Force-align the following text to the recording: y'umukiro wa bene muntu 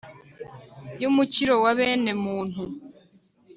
y'umukiro 1.01 1.53
wa 1.63 1.71
bene 1.77 2.11
muntu 2.23 2.61